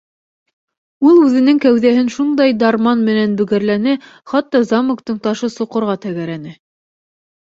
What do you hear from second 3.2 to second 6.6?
бөгәрләне, хатта замоктың ташы соҡорға тәгәрәне.